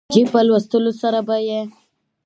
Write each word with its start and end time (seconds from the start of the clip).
چې 0.13 0.21
په 0.31 0.39
لوستلو 0.47 0.91
سره 1.01 1.19
به 1.27 1.37
يې 1.47 1.61